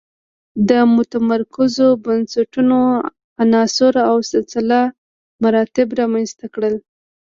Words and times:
د 0.69 0.71
متمرکزو 0.95 1.87
بنسټونو 2.05 2.79
عناصر 3.43 3.93
او 4.09 4.17
سلسله 4.31 4.79
مراتب 5.43 5.87
رامنځته 6.01 6.45
کړل. 6.53 6.75